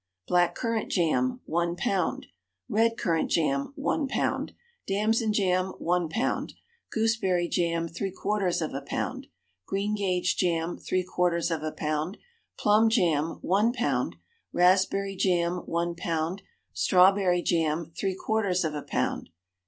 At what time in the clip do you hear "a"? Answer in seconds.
8.73-8.81, 11.61-11.71, 18.73-18.81